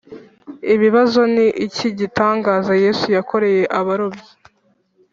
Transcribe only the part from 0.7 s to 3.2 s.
Ibibazo Ni ikihe gitangaza Yesu